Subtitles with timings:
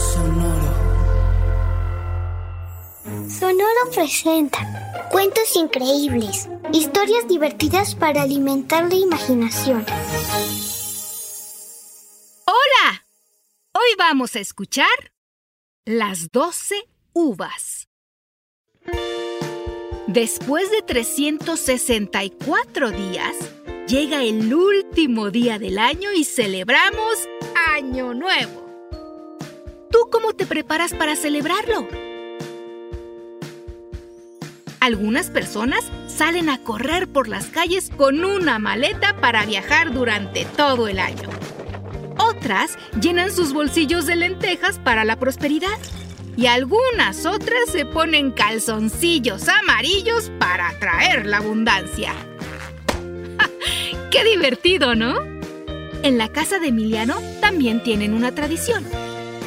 [0.00, 0.72] Sonoro.
[3.28, 9.84] Sonoro presenta cuentos increíbles, historias divertidas para alimentar la imaginación.
[12.46, 13.04] ¡Hola!
[13.72, 14.86] Hoy vamos a escuchar
[15.84, 17.88] Las 12 uvas.
[20.06, 23.36] Después de 364 días,
[23.86, 27.28] llega el último día del año y celebramos
[27.76, 28.69] Año Nuevo.
[30.10, 31.86] ¿Tú cómo te preparas para celebrarlo?
[34.80, 40.88] Algunas personas salen a correr por las calles con una maleta para viajar durante todo
[40.88, 41.28] el año.
[42.18, 45.78] Otras llenan sus bolsillos de lentejas para la prosperidad.
[46.36, 52.14] Y algunas otras se ponen calzoncillos amarillos para atraer la abundancia.
[54.10, 55.20] ¡Qué divertido, ¿no?
[56.02, 58.84] En la casa de Emiliano también tienen una tradición.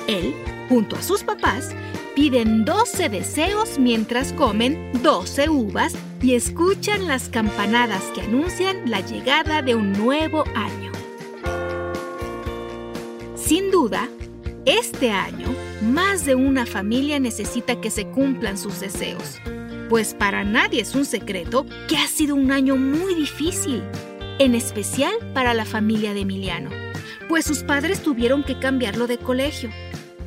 [0.07, 0.35] Él,
[0.73, 1.69] junto a sus papás,
[2.15, 9.61] piden 12 deseos mientras comen 12 uvas y escuchan las campanadas que anuncian la llegada
[9.61, 10.91] de un nuevo año.
[13.35, 14.09] Sin duda,
[14.65, 15.45] este año,
[15.83, 19.37] más de una familia necesita que se cumplan sus deseos,
[19.89, 23.83] pues para nadie es un secreto que ha sido un año muy difícil,
[24.39, 26.71] en especial para la familia de Emiliano,
[27.29, 29.69] pues sus padres tuvieron que cambiarlo de colegio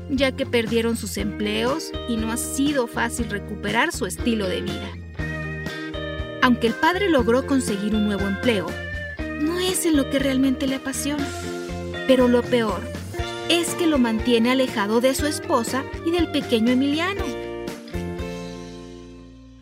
[0.08, 4.91] ya que perdieron sus empleos y no ha sido fácil recuperar su estilo de vida.
[6.42, 8.66] Aunque el padre logró conseguir un nuevo empleo,
[9.41, 11.26] no es en lo que realmente le apasiona.
[12.06, 12.81] Pero lo peor
[13.48, 17.25] es que lo mantiene alejado de su esposa y del pequeño Emiliano.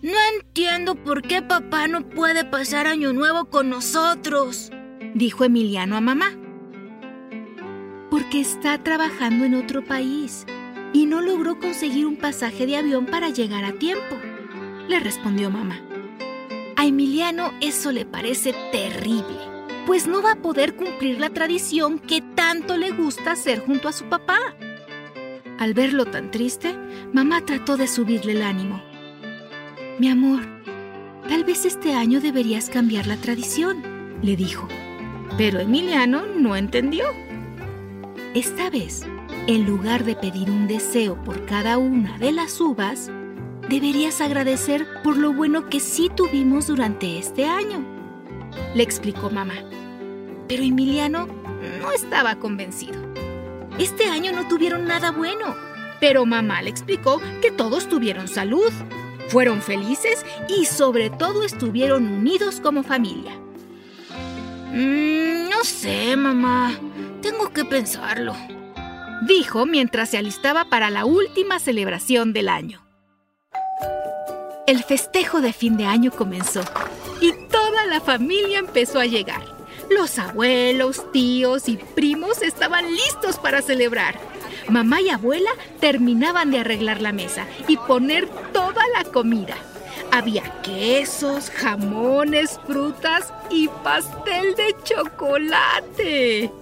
[0.03, 4.71] No entiendo por qué papá no puede pasar año nuevo con nosotros,
[5.15, 6.44] dijo Emiliano a mamá
[8.35, 10.45] porque está trabajando en otro país
[10.93, 14.17] y no logró conseguir un pasaje de avión para llegar a tiempo,
[14.89, 15.81] le respondió mamá.
[16.75, 19.39] A Emiliano eso le parece terrible,
[19.87, 23.93] pues no va a poder cumplir la tradición que tanto le gusta hacer junto a
[23.93, 24.39] su papá.
[25.61, 26.75] Al verlo tan triste,
[27.13, 28.83] mamá trató de subirle el ánimo.
[30.01, 30.41] Mi amor,
[31.29, 33.81] tal vez este año deberías cambiar la tradición,
[34.23, 34.67] le dijo.
[35.39, 37.24] Pero Emiliano no entendió.
[38.35, 39.07] Esta vez,
[39.47, 43.09] en lugar de pedir un deseo por cada una de las uvas,
[43.69, 47.87] deberías agradecer por lo bueno que sí tuvimos durante este año,
[48.75, 49.55] le explicó mamá.
[50.49, 51.29] Pero Emiliano
[51.81, 53.01] no estaba convencido.
[53.79, 55.55] Este año no tuvieron nada bueno,
[56.01, 58.73] pero mamá le explicó que todos tuvieron salud,
[59.29, 63.39] fueron felices y sobre todo estuvieron unidos como familia.
[64.73, 66.73] Mm, no sé, mamá.
[67.25, 68.37] Tengo que pensarlo,
[69.23, 72.85] dijo mientras se alistaba para la última celebración del año.
[74.67, 76.61] El festejo de fin de año comenzó
[77.23, 79.41] y toda la familia empezó a llegar.
[79.89, 84.21] Los abuelos, tíos y primos estaban listos para celebrar.
[84.69, 89.57] Mamá y abuela terminaban de arreglar la mesa y poner toda la comida.
[90.13, 96.53] Había quesos, jamones, frutas y pastel de chocolate.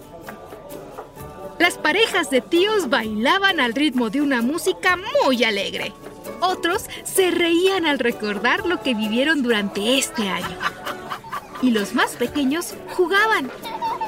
[1.59, 5.93] Las parejas de tíos bailaban al ritmo de una música muy alegre.
[6.41, 10.59] Otros se reían al recordar lo que vivieron durante este año.
[11.63, 13.51] Y los más pequeños jugaban,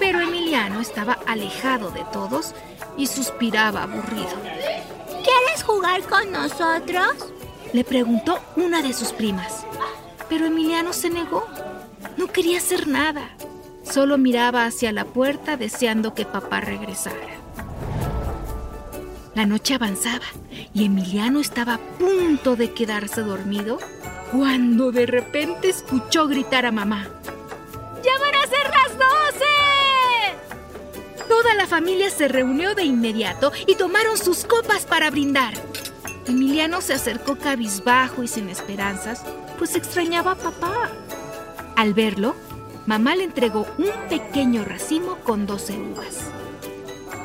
[0.00, 2.55] pero Emiliano estaba alejado de todos
[2.96, 4.35] y suspiraba aburrido.
[5.23, 7.32] ¿Quieres jugar con nosotros?
[7.73, 9.64] Le preguntó una de sus primas.
[10.29, 11.46] Pero Emiliano se negó.
[12.17, 13.31] No quería hacer nada.
[13.84, 17.44] Solo miraba hacia la puerta deseando que papá regresara.
[19.34, 20.25] La noche avanzaba
[20.72, 23.78] y Emiliano estaba a punto de quedarse dormido
[24.32, 27.08] cuando de repente escuchó gritar a mamá.
[28.02, 29.44] ¡Ya van a ser las doce!
[31.28, 35.54] Toda la familia se reunió de inmediato y tomaron sus copas para brindar.
[36.26, 39.22] Emiliano se acercó cabizbajo y sin esperanzas,
[39.58, 40.90] pues extrañaba a papá.
[41.76, 42.34] Al verlo,
[42.86, 46.31] mamá le entregó un pequeño racimo con 12 uvas.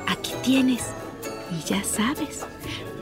[0.08, 0.84] Aquí tienes.
[1.52, 2.46] Y ya sabes,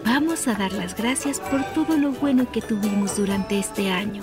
[0.06, 4.22] vamos a dar las gracias por todo lo bueno que tuvimos durante este año,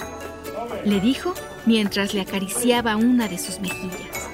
[0.85, 1.35] le dijo
[1.67, 4.31] mientras le acariciaba una de sus mejillas.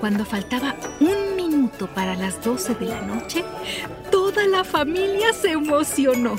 [0.00, 3.42] Cuando faltaba un minuto para las 12 de la noche,
[4.10, 6.36] toda la familia se emocionó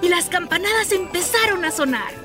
[0.00, 2.21] y las campanadas empezaron a sonar.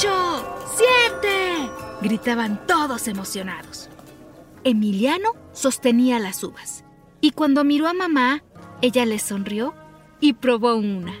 [0.00, 0.56] ¡Ocho!
[0.76, 1.70] ¡Siete!
[2.00, 3.90] gritaban todos emocionados.
[4.64, 6.84] Emiliano sostenía las uvas
[7.20, 8.42] y cuando miró a mamá,
[8.80, 9.74] ella le sonrió
[10.18, 11.12] y probó una.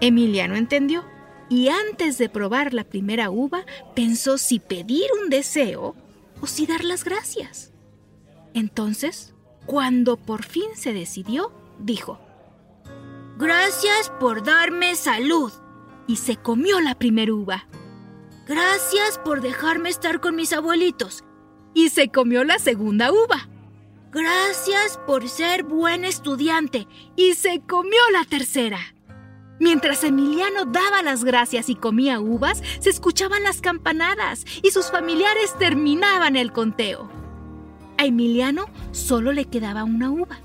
[0.00, 1.04] Emiliano entendió
[1.48, 3.64] y antes de probar la primera uva
[3.96, 5.96] pensó si pedir un deseo
[6.40, 7.72] o si dar las gracias.
[8.54, 11.50] Entonces, cuando por fin se decidió,
[11.80, 12.20] dijo,
[13.36, 15.52] Gracias por darme salud.
[16.06, 17.66] Y se comió la primera uva.
[18.46, 21.24] Gracias por dejarme estar con mis abuelitos.
[21.74, 23.48] Y se comió la segunda uva.
[24.12, 26.88] Gracias por ser buen estudiante.
[27.16, 28.78] Y se comió la tercera.
[29.58, 35.54] Mientras Emiliano daba las gracias y comía uvas, se escuchaban las campanadas y sus familiares
[35.58, 37.10] terminaban el conteo.
[37.98, 40.38] A Emiliano solo le quedaba una uva.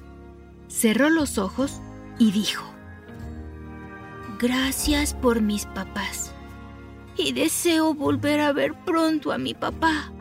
[0.67, 1.81] Cerró los ojos
[2.19, 2.63] y dijo,
[4.39, 6.20] Gracias por mis papás.
[7.23, 10.11] Y deseo volver a ver pronto a mi papá.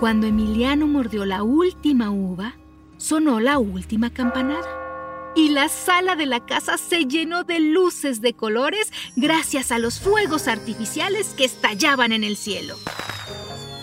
[0.00, 2.56] Cuando Emiliano mordió la última uva,
[2.98, 8.34] sonó la última campanada y la sala de la casa se llenó de luces de
[8.34, 12.76] colores gracias a los fuegos artificiales que estallaban en el cielo.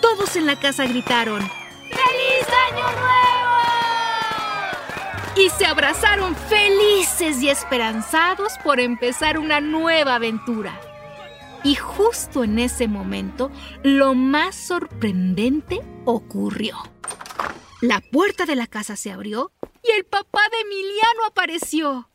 [0.00, 3.48] Todos en la casa gritaron ¡Feliz Año Nuevo!
[5.36, 10.87] Y se abrazaron felices y esperanzados por empezar una nueva aventura.
[11.64, 13.50] Y justo en ese momento,
[13.82, 16.76] lo más sorprendente ocurrió.
[17.80, 19.52] La puerta de la casa se abrió
[19.82, 22.08] y el papá de Emiliano apareció.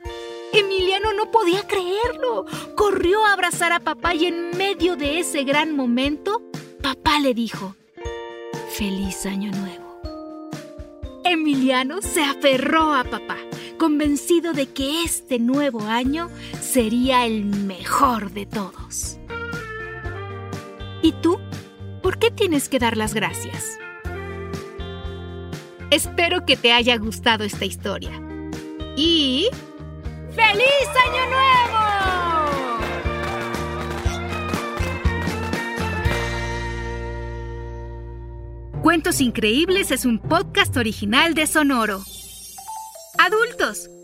[0.51, 2.45] Emiliano no podía creerlo.
[2.75, 6.41] Corrió a abrazar a papá y en medio de ese gran momento,
[6.81, 7.75] papá le dijo,
[8.69, 9.83] Feliz año nuevo.
[11.23, 13.37] Emiliano se aferró a papá,
[13.77, 16.29] convencido de que este nuevo año
[16.61, 19.17] sería el mejor de todos.
[21.03, 21.37] ¿Y tú?
[22.01, 23.77] ¿Por qué tienes que dar las gracias?
[25.91, 28.11] Espero que te haya gustado esta historia.
[28.95, 29.49] Y...
[30.31, 31.83] ¡Feliz Año Nuevo!
[38.81, 42.01] Cuentos Increíbles es un podcast original de Sonoro.
[43.17, 43.89] Adultos,